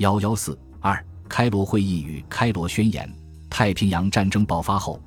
[0.00, 0.98] 幺幺四二
[1.28, 3.06] 开罗会议与开罗宣言。
[3.50, 4.98] 太平洋战争爆发后，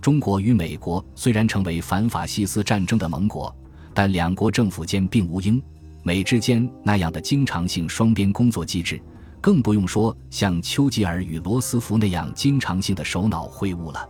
[0.00, 3.54] 中国与美国虽然成为反法西斯战争的盟国，
[3.94, 5.62] 但两国政府间并无英
[6.02, 9.00] 美之间那样的经常性双边工作机制，
[9.40, 14.08] 更不用说像丘吉尔与罗斯福那样经常性的首脑会晤了。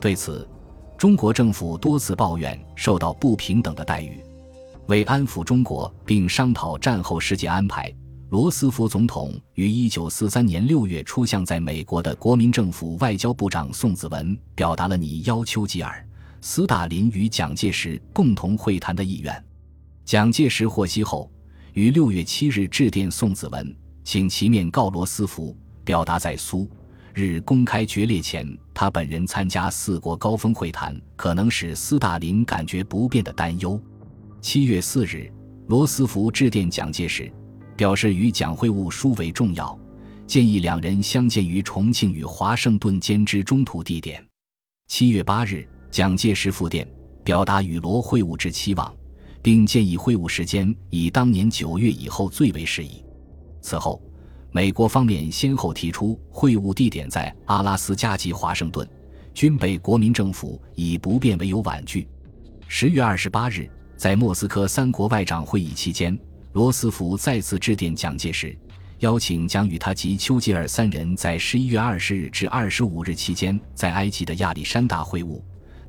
[0.00, 0.48] 对此，
[0.96, 4.22] 中国政府多次抱怨受到不平等的待遇。
[4.86, 7.92] 为安抚中国并商讨战后世界安排。
[8.32, 16.02] 罗斯福总统于一九四三年六月初向在美国的国民政府外交部长宋子文表达了拟邀丘吉尔、
[16.40, 19.44] 斯大林与蒋介石共同会谈的意愿。
[20.06, 21.30] 蒋介石获悉后，
[21.74, 26.66] 于六月七日致电宋子文，请其面告罗斯福，表达在苏
[27.12, 33.78] 日公开决裂前，他本人参加四国高峰会谈可能使斯大林感觉不便的担忧。
[34.40, 35.30] 七月四日，
[35.66, 37.30] 罗斯福致电蒋介石。
[37.82, 39.76] 表示与蒋会晤殊为重要，
[40.24, 44.24] 建议两人相见于重庆与华盛顿间之中途地点。
[44.86, 46.86] 七月八日，蒋介石复电，
[47.24, 48.94] 表达与罗会晤之期望，
[49.42, 53.04] 并建议会晤时间以当年九月以后最为适宜。
[53.60, 54.00] 此后，
[54.52, 58.88] 美国方面先后提出会晤地点在阿拉斯加及华盛顿，
[59.34, 62.06] 均被国民政府以不便为由婉拒。
[62.68, 66.16] 十月二十八日，在莫斯科三国外长会议期间。
[66.52, 68.54] 罗斯福再次致电蒋介石，
[68.98, 75.40] 邀请将与他及丘吉尔三人在十一月二十日至二十五日期间在埃及的亚历山大会晤，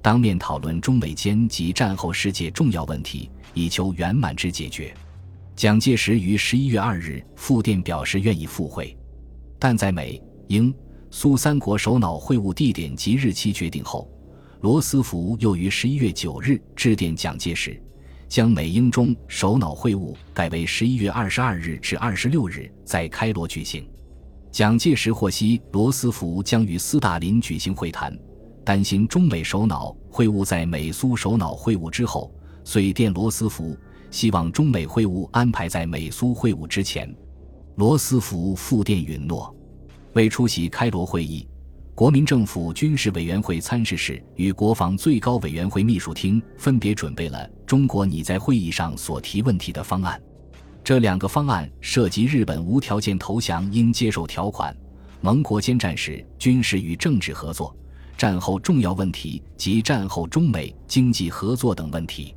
[0.02, 4.94] 当面讨论中美间及战后世界重要问题，以求圆满之解决。
[5.53, 8.95] 蒋介石于十一月二日复电表示愿意赴会，
[9.59, 10.73] 但在美、英、
[11.11, 14.09] 苏三国首脑会晤地点及日期决定后，
[14.61, 17.77] 罗斯福又于十一月九日致电蒋介石。
[18.34, 23.88] 将美英中首脑会晤改为十一月二十二日至二十六日在开罗举行。
[24.52, 28.11] 蒋介石获悉罗斯福将与斯大林举行会谈，
[28.66, 32.33] 担心中美首脑会晤在美苏首脑会晤之后，
[32.64, 33.77] 遂电罗斯福，
[34.10, 37.16] 希望中美会晤安排在美苏会晤之前。
[37.76, 39.55] 罗斯福复电允诺。
[40.14, 41.48] 为出席开罗会议。
[41.95, 50.20] 国民政府军事委员会参事室与国防最高委员会秘书厅分别准备了中国拟在会议上所提问题的方案。
[50.83, 54.76] 这两个方案涉及日本无条件投降应接受条款、
[55.21, 57.76] 盟国间战时军事与政治合作、
[58.17, 62.36] 战后重要问题及战后中美经济合作等问题。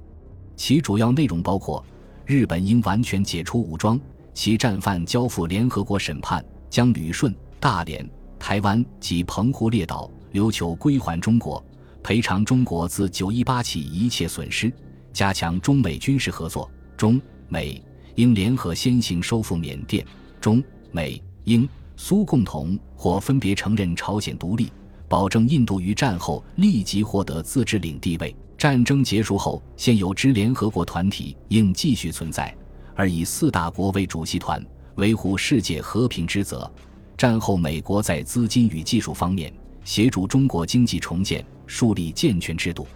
[0.54, 1.82] 其主要内容包括：
[2.26, 3.98] 日本应完全解除武装，
[4.34, 8.06] 其战犯交付联合国审判，将旅顺、大连。
[8.38, 11.64] 台湾及澎湖列岛琉球归还中国，
[12.02, 14.72] 赔偿中国自九一八起一切损失，
[15.12, 16.70] 加强中美军事合作。
[16.96, 17.82] 中美
[18.14, 20.06] 应联合先行收复缅甸。
[20.40, 24.70] 中美英苏共同或分别承认朝鲜独立，
[25.08, 28.34] 保证印度于战后立即获得自治领地位。
[28.56, 32.54] 战争结束后，现有之联合国团体应继续存在，
[32.94, 34.64] 而以四大国为主席团，
[34.94, 36.70] 维护世界和平之责。
[37.16, 39.50] 战后，美国在资金与技术方面
[39.84, 42.86] 协助中国经济重建，树立健全制度。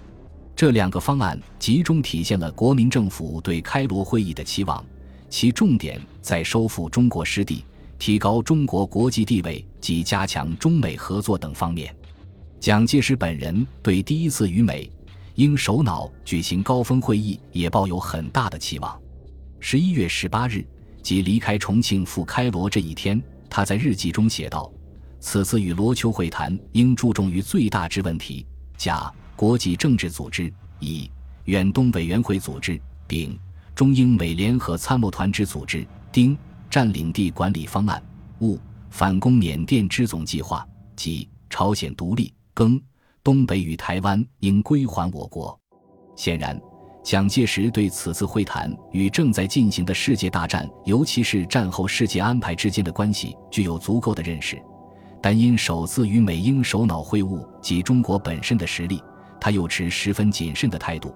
[0.55, 4.85] 这两个方案集中体现了国民政府对开罗会议的期望，
[5.31, 7.65] 其重点在收复中国失地、
[7.99, 11.95] 提高中国国际地位及加强中美合作等方面。
[12.59, 14.91] 蒋介石本人对第一次与美、
[15.37, 19.01] 英首脑举行高峰会议也抱有很大的期望。
[19.61, 20.63] 十一月十八日，
[21.03, 23.19] 即离开重庆赴开罗这一天。
[23.51, 24.73] 他在日记中写道
[25.19, 28.47] ：“此次与罗丘会谈，应注重于最大之问题：
[28.77, 31.11] 甲、国际政治组织；乙、
[31.47, 33.37] 远东委员会组织；丙、
[33.75, 36.39] 中英美联合参谋团之组织；丁、
[36.71, 38.01] 占领地管理方案；
[38.39, 38.57] 戊、
[38.89, 42.81] 反攻缅甸之总计划；己、朝鲜独立；庚、
[43.25, 45.59] 东北与台湾应归还我国。”
[46.17, 46.59] 显然。
[47.03, 54.61] 蒋介石对此次会谈与正在进行的世界大战，尤其是战后世界安排之间的关系具有足够的认识，
[55.21, 59.03] 但因首次与美英首脑会晤及中国本身的实力，
[59.41, 61.15] 他又持十分谨慎的态度。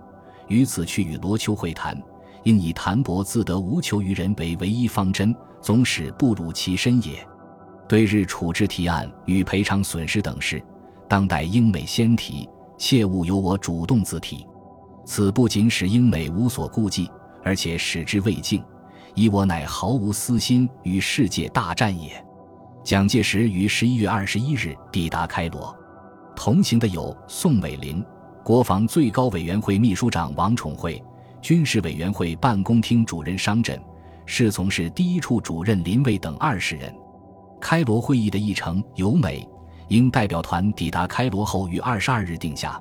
[0.49, 1.97] 于此去与罗丘会谈，
[2.45, 7.27] 应以谈博自得、无求于人为唯一方针，总使不辱其身也。
[7.87, 10.63] 对日处置提案与赔偿损失等事，
[11.09, 12.49] 当代英美先提，
[12.79, 14.47] 切勿由我主动自提。
[15.05, 17.11] 此不仅使英美无所顾忌，
[17.43, 18.63] 而且使之未尽，
[19.15, 22.25] 以我乃毫无私心与世界大战也。
[22.83, 25.75] 蒋介石于十一月二十一日抵达开罗，
[26.35, 28.05] 同行的有宋美龄、
[28.43, 31.03] 国防最高委员会秘书长王宠惠、
[31.41, 33.81] 军事委员会办公厅主任商震、
[34.27, 36.95] 侍从室第一处主任林蔚等二十人。
[37.61, 39.49] 开罗会议的议程由美
[39.89, 42.79] 英代表团抵达开罗后于二十二日定下，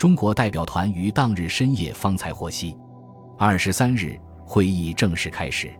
[0.00, 2.74] 中国代表团于当日深夜方才获悉。
[3.36, 5.70] 二十三日，会议正式开始。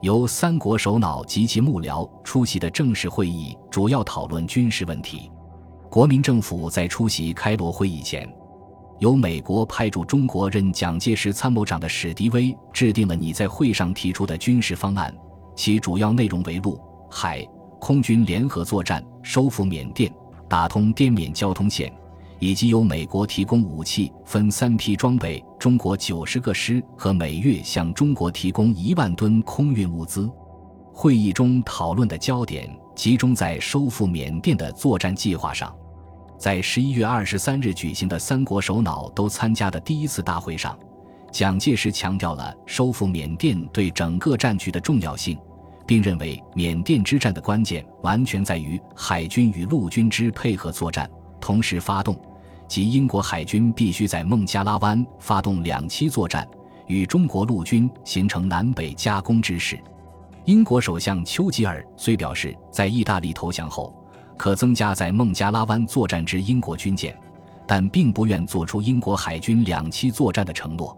[0.00, 5.30] 由三国首脑及其幕僚出席的正式会议，主要讨论军事问题。
[5.88, 8.28] 国民政府在出席开罗会议前，
[8.98, 15.14] 由美国派驻中国任蒋介石参谋长的史迪威制定了你在会上提出的军事方案，
[15.54, 17.46] 其主要内容为陆、海、
[17.78, 20.12] 空军联合作战，收复缅甸，
[20.48, 21.92] 打通滇缅交通线。
[22.42, 30.28] 以及由美国提供武器，分三批装备中国九十个师和每月向中国提供一万吨空运物资。
[30.92, 35.72] 会议中讨论的焦点集中在收复缅甸的作战计划上。
[36.36, 40.76] 在十一月二十三日举行的三国首脑都参加的第一次大会上，
[41.30, 45.38] 蒋介石强调了收复缅甸对整个战局的重要性，
[45.86, 51.08] 并认为缅甸之战的关键完全在于海军与陆军之配合作战，
[51.40, 52.20] 同时发动。
[52.72, 56.48] 即英国海军必须在孟加拉湾发动两栖作战，
[56.86, 59.78] 与中国陆军形成南北夹攻之势。
[60.46, 63.94] 英国首相丘吉尔虽表示在意大利投降后
[64.38, 67.14] 可增加在孟加拉湾作战之英国军舰，
[67.66, 70.96] 但并不愿做出英国海军两栖作战的承诺。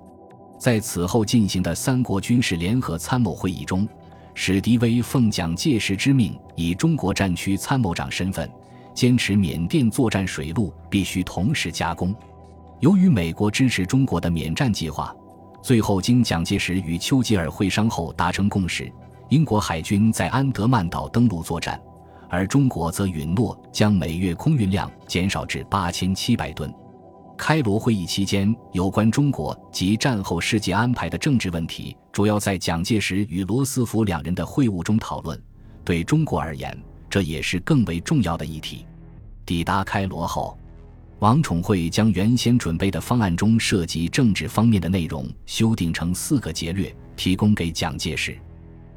[0.56, 3.85] 在此后进行的三国军事联合参谋会议中，
[4.32, 8.49] 史迪威奉蒋介石之命，以中国战区参谋长身份。
[8.94, 12.14] 坚持缅甸作战水陆必须同时加工。
[12.81, 15.14] 由于美国支持中国的缅战计划，
[15.62, 18.91] 最后经蒋介石与丘吉尔会商后达成共识，
[19.31, 21.81] 英国海军在安德曼岛登陆作战，
[22.29, 26.73] 而中国则允诺将每月空运量减少至八千七百吨。
[27.37, 35.40] 开罗会议期间，有关中国及战后世界安排的政治问题，主要在蒋介石与罗斯福两人的会晤中讨论。
[35.85, 36.79] 对中国而言，
[37.14, 38.84] 这也是更为重要的议题。
[39.46, 40.58] 抵达开罗后，
[41.20, 48.37] 王宠惠将原先准备的方案中涉及政治方面的内容修订成四个节略，提供给蒋介石。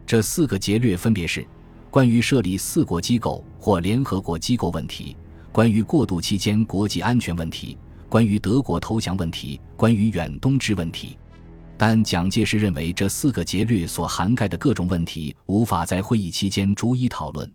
[0.04, 1.46] 这四个节略分别是：
[1.92, 5.16] 关于设立四国机构或联合国机构问题；
[5.52, 7.78] 关于过渡期间国际安全问题；
[8.10, 11.16] 关于德国投降问题；关于远东之问题。
[11.78, 17.48] 但蒋介石认为，这四个节略所涵盖的各种问题无法在会议期间逐一讨论。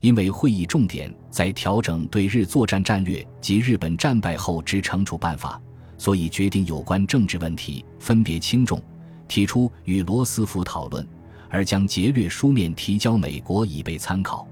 [0.00, 5.60] 因为会议重点在调整对日作战战略及日本战败后之惩处办法，
[5.98, 8.80] 所以决定有关政治问题分别轻重，
[9.26, 11.06] 提出与罗斯福讨论，
[11.48, 14.46] 而将劫掠书面提交美国以备参考。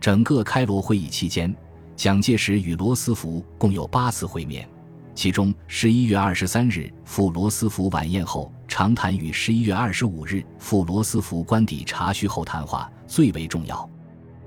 [0.00, 1.54] 整个开罗会议期间，
[1.96, 4.68] 蒋介石与罗斯福共有八次会面，
[5.14, 13.88] 其中十一月二十三日赴罗斯福晚宴后长谈与十一月二十五日赴罗斯福官邸查叙后谈话最为重要。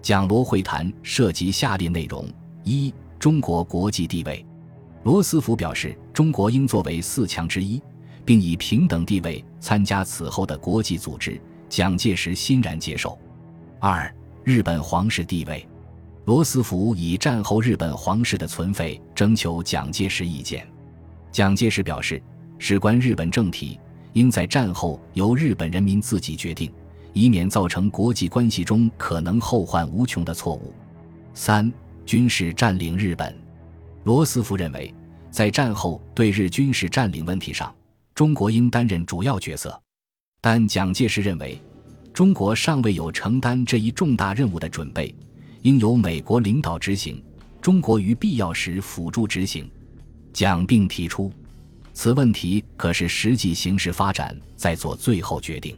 [0.01, 2.27] 蒋罗会谈涉及下列内容：
[2.63, 4.43] 一、中国国际地位。
[5.03, 7.81] 罗斯福表示，中国应作为四强之一，
[8.25, 11.39] 并以平等地位参加此后的国际组织。
[11.69, 13.17] 蒋介石欣然接受。
[13.79, 14.13] 二、
[14.43, 15.65] 日本皇室地位。
[16.25, 20.67] 罗斯福以战后日本皇室的存废征求蒋介石意见。
[21.31, 22.21] 蒋介石表示，
[22.59, 23.79] 事关日本政体，
[24.13, 26.71] 应在战后由日本人民自己决定。
[27.13, 30.73] 以免造成国际关系中可能后患无穷的错误。
[31.33, 31.71] 三、
[32.05, 33.35] 军事占领日本。
[34.03, 34.93] 罗斯福认为，
[35.29, 37.73] 在战后对日军事占领问题上，
[38.15, 39.79] 中国应担任主要角色。
[40.41, 41.61] 但蒋介石认为，
[42.13, 45.13] 中国尚未有承担这一重大任务的准备，
[45.61, 47.23] 应由美国领导执行，
[47.61, 49.69] 中国于必要时辅助执行。
[50.33, 51.31] 蒋并提出，
[51.93, 55.77] 此问题可是实际形势发展再做最后决定。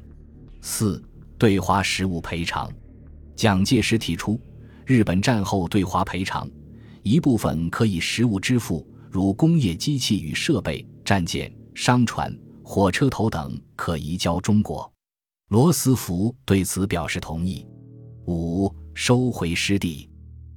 [0.61, 1.03] 四。
[1.43, 2.71] 对华实物赔偿，
[3.35, 4.39] 蒋介石提出，
[4.85, 6.49] 日本战后对华赔偿，
[7.01, 12.33] 一部分可以实物支付，如工业机器与设备、战舰、商船、
[12.63, 14.89] 火车头等可移交中国。
[15.49, 17.67] 罗斯福对此表示同意。
[18.25, 20.09] 五、收回失地，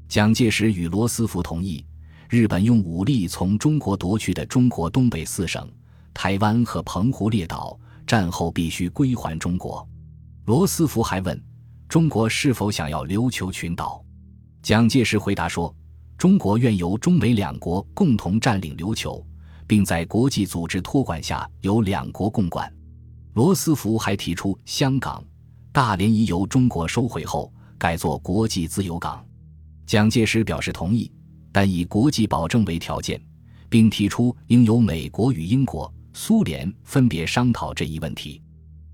[0.08, 1.84] 蒋介石与罗斯福同意，
[2.30, 5.68] 日本用武力从中国夺去的中国东北四省、
[6.14, 7.76] 台湾和澎湖列岛，
[8.06, 9.84] 战后必须归还中国。
[10.46, 11.44] 罗斯福还问
[11.88, 14.00] 中国是否想要琉球群岛，
[14.62, 15.74] 蒋介石回答说
[16.16, 19.26] ：“中国愿由中美两国共同占领琉球，
[19.66, 22.72] 并在国际组织托管下由两国共管。”
[23.34, 25.20] 罗斯福还提出，香港、
[25.72, 29.26] 大连已由中国收回后改作国际自由港。
[29.84, 31.10] 蒋介石表示同意，
[31.50, 33.20] 但以国际保证为条件，
[33.68, 38.40] 并提出应由美国与英国、苏联分别商讨这一问题。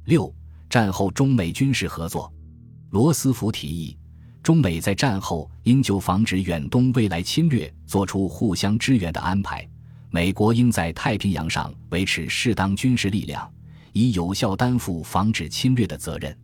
[0.06, 0.35] 六。
[0.72, 2.32] 战后中美军事合作，
[2.92, 3.94] 罗斯福提议，
[4.42, 9.68] 中美在战后应就防止远东未来侵略做出互相支援的安排。
[10.08, 13.46] 美国应在太平洋上维持适当军事力量，
[13.92, 16.34] 以有效担负防止侵略的责任。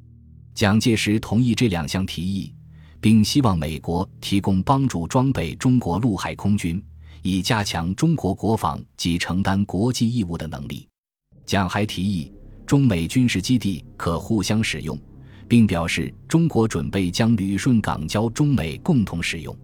[0.54, 2.54] 蒋介石同意这两项提议，
[3.00, 6.84] 并希望美国提供帮助装备中国陆海空军，
[7.22, 10.86] 以加强中国国防及承担国际义务的能力。
[11.46, 12.30] 蒋还提议，
[12.68, 14.96] 中美军事基地可互相使用，
[15.48, 19.56] 并表示中国准备将旅顺港交中美共同使用。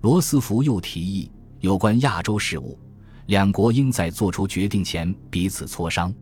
[0.00, 1.30] 罗斯福又提议，
[1.60, 2.76] 有关亚洲事务。
[3.26, 6.12] 两国应在做出决定前彼此磋商。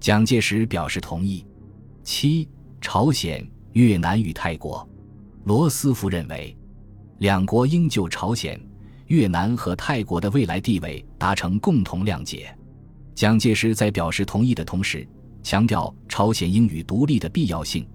[0.00, 1.44] 蒋介石表示同意。
[2.02, 2.48] 七、
[2.80, 4.88] 朝鲜、越南与泰国，
[5.44, 6.56] 罗斯福认为，
[7.18, 8.58] 两国应就朝鲜、
[9.08, 12.56] 越南和泰国的未来地位达成共同谅解。
[13.14, 15.06] 蒋介石在表示同意的同时，
[15.46, 17.86] 强调朝鲜应与独立的必要性，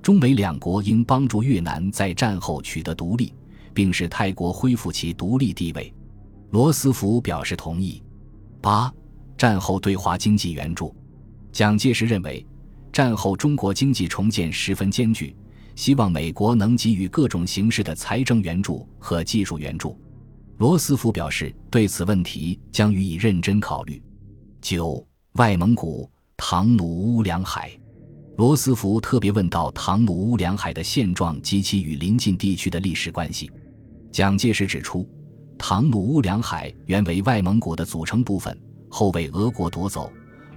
[0.00, 3.34] 中美两国应帮助越南在战后取得独立，
[3.74, 5.92] 并使泰国恢复其独立地位。
[6.50, 8.00] 罗斯福表示同意。
[8.60, 8.94] 八，
[9.36, 10.94] 战后对华经济援助，
[11.50, 12.46] 蒋介石认为，
[12.92, 15.34] 战后中国经济重建十分艰巨，
[15.74, 19.98] 希望美国能给予各种形式的财政援助和技术援助。
[20.58, 24.00] 罗斯福表示，对此问题将予以认真考虑。
[24.60, 26.08] 九，外蒙古、
[26.42, 27.70] 唐努乌梁海，
[28.38, 33.50] 罗斯福特别问到唐努乌梁海的现状及其与邻近地区的历史关系。
[34.10, 35.06] 蒋介石指出。
[35.58, 40.10] 唐努乌梁海原为外蒙古的组成部分，后被俄国夺走。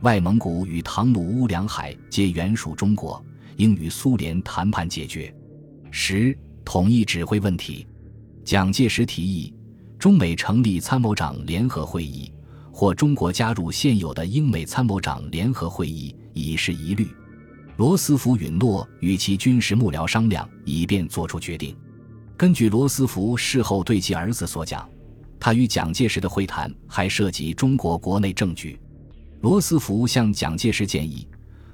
[0.03, 3.21] 外蒙古与唐努乌梁海皆原属中国，
[3.57, 5.35] 应与苏联谈判解决。
[5.91, 7.85] 十、统一指挥问题，
[8.45, 9.53] 蒋介石提议
[9.99, 12.31] 中美成立参谋长联合会议，
[12.73, 17.07] 或中国加入现有的英美参谋长联合会议，以示疑虑。
[17.77, 21.75] 罗斯福允诺与其军事幕僚商量，以便做出决定。
[22.35, 24.89] 根据罗斯福事后对其儿子所讲。
[25.39, 28.79] 他与蒋介石的会谈还涉及中国国内政局。
[29.41, 31.27] 罗斯福向蒋介石建议，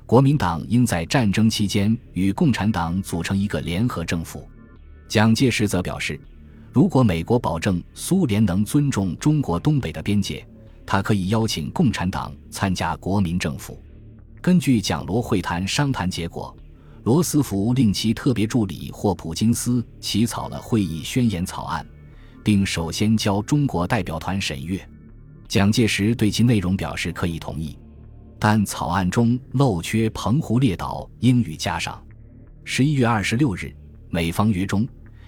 [0.08, 4.50] 国民党应在战争期间与共产党组成一个联合政府。
[5.08, 6.20] 蒋介石则表示，
[6.74, 10.44] 如果美国保证苏联能尊重中国东北的边界，
[10.92, 13.80] 他可以邀请共产党参加国民政府。
[14.42, 16.58] 根据蒋罗会谈商谈结果，
[17.04, 21.86] 罗斯福令其特别助理霍普金斯起草了会议宣言草案。
[22.44, 24.84] 并首先交中国代表团审阅，
[25.48, 27.78] 蒋介石对其内容表示可以同意，
[28.40, 32.04] 但草案中漏缺澎湖列岛应予加上。
[32.64, 33.72] 十一月二十六日，
[34.10, 34.88] 美方约中，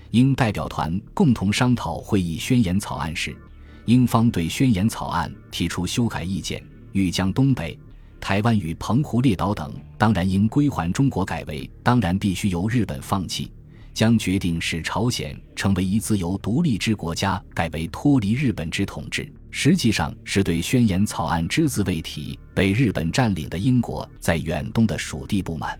[0.09, 3.37] 英代表团共同商讨会议宣言草案时，
[3.85, 7.77] 英方对宣言草案提出修改意见，欲将东北、
[8.19, 13.51] 台湾与澎湖列岛等当然应归还中国改为当然必须由日本放弃。
[13.93, 25.77] 将决定使朝鲜成为一自由独立之国家，改为脱离日本之统治，实际上是对宣言草案只字未提被日本占领的英国在远东的属地不满。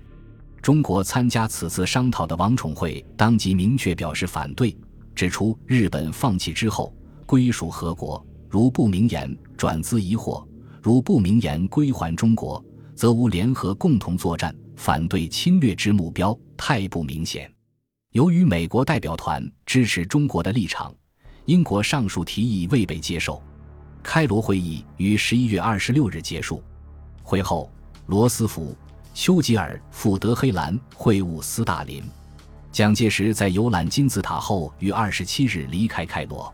[0.62, 4.76] 中国参加此次商讨的王宠惠当即明确表示反对，
[5.16, 6.94] 指出日本放弃之后
[7.32, 10.46] 归属何国，如不明言转资疑惑，
[10.82, 12.62] 如不明言归还中国，
[12.94, 17.50] 则无联合共同作战，反对侵略之目标太不明显。
[18.12, 20.94] 由于美国代表团支持中国的立场，
[21.46, 23.42] 英国上述提议未被接受。
[24.04, 26.62] 开罗会议于十一月二十六日结束。
[27.24, 27.72] 会后，
[28.08, 28.76] 罗斯福、
[29.14, 32.04] 丘吉尔赴德黑兰会晤斯大林。
[32.74, 36.54] 蒋介石在游览金字塔后，于二十七日离开开罗。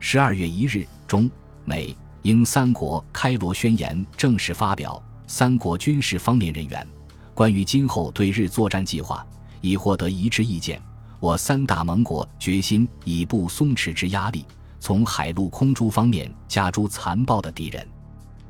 [0.00, 1.30] 十二月一日，中、
[1.64, 5.02] 美、英三国开罗宣言正式发表。
[5.26, 6.86] 三国军事方面人员
[7.34, 9.26] 关于今后对日作战计划
[9.60, 10.80] 已获得一致意见。
[11.20, 14.46] 我三大盟国决心以不松弛之压力，
[14.80, 17.86] 从海陆空诸方面加诸残暴的敌人。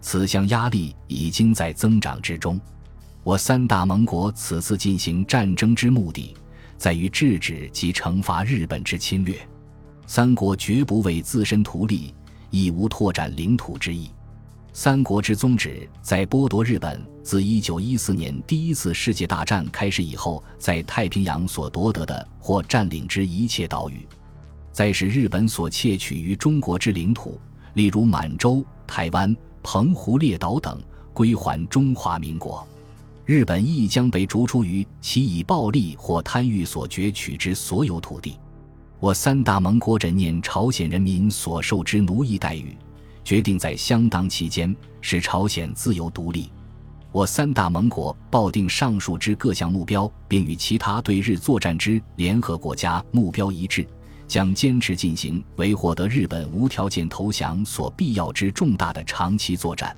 [0.00, 2.60] 此项压力已经在增长之中。
[3.24, 6.36] 我三大盟国此次进行战争之目的，
[6.76, 9.36] 在于制止及惩罚日本之侵略。
[10.10, 12.14] 三国绝不为自身图利，
[12.48, 14.08] 亦无拓展领土之意。
[14.72, 24.08] 三国之宗旨，在剥夺日本自一九一四年第一次世界大战开始以后，在太平洋所夺得的或占领之一切岛屿，
[24.72, 27.38] 再使日本所窃取于中国之领土，
[27.74, 30.80] 例如满洲、台湾、澎湖列岛等，
[31.12, 32.66] 归还中华民国。
[33.26, 38.38] 日本亦将被逐出于其以暴力或贪欲所攫取之所有土地。
[39.00, 42.76] 我三大盟国枕念朝鲜人民所受之奴役待遇。
[43.24, 46.50] 决定在相当期间使朝鲜自由独立。
[47.12, 53.86] 我三大盟国抱定上述之各项目标，并与其他对日作战之联合国家目标一致，
[54.26, 59.94] 将坚持进行为获得日本无条件投降所必要之重大的长期作战。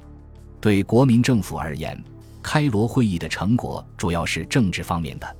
[0.60, 2.02] 对国民政府而言，
[2.42, 5.36] 开罗会议的成果主要是政治方面的。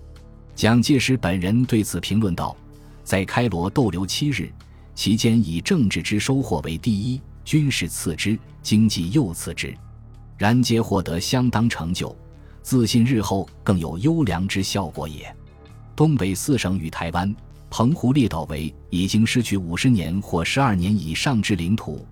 [0.54, 2.56] 蒋介石本人对此评论道
[3.02, 4.52] ：“在开罗逗留七日
[4.95, 9.75] 期间，以政治之收获为第一，军事次之，经济又次之。”
[10.37, 12.16] 然皆获得相当成就，
[12.62, 15.35] 自信日后更有优良之效果也。
[15.95, 17.35] 东北四省与台湾、
[17.69, 22.07] 澎湖列岛为已经失去五十年或十二年以上之领土，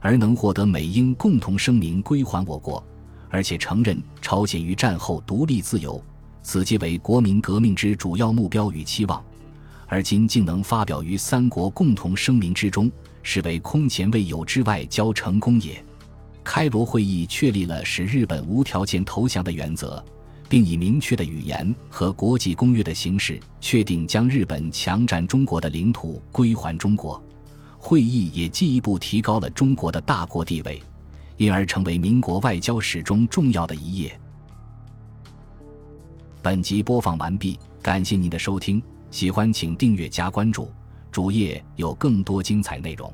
[0.00, 2.82] 而能获得美英共同声明归还我国，
[3.30, 6.02] 而且承认朝鲜于战后独立自由，
[6.42, 9.24] 此即为国民革命之主要目标与期望。
[9.88, 12.92] 而今竟能发表于三国共同声明之中，
[13.22, 15.82] 是为空前未有之外交成功也。
[16.44, 20.02] 开罗会议确立了使日本无条件投降的原则，
[20.48, 27.22] 并以明确的语言和国际公约的形式确定将日本强占中国的领土归还中国。
[27.78, 30.82] 会议也进一步提高了中国的大国地位，
[31.36, 34.18] 因而成为民国外交史中重要的一页。
[36.42, 40.70] 本集播放完毕，感谢您的收听，喜欢请订阅加关注，
[41.10, 43.12] 主页有更多精彩内容。